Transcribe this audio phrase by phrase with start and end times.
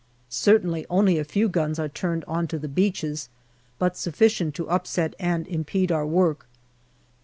[0.29, 3.29] Certainly only a few guns are turned on to the beaches,
[3.77, 6.47] but sufficient to upset and impede our work.